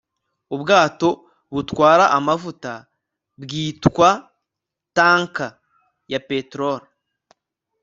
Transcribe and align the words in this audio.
Ubwato 0.55 1.09
butwara 1.53 2.05
amavuta 2.17 2.73
bwitwa 3.41 4.09
tanker 4.95 5.53
ya 6.11 6.19
peteroli 6.27 6.85